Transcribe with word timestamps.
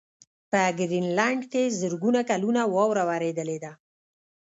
په 0.51 0.61
ګرینلنډ 0.77 1.41
کې 1.51 1.63
زرګونه 1.79 2.21
کلونه 2.29 2.61
واوره 2.73 3.03
ورېدلې 3.09 3.57
ده. 3.63 3.71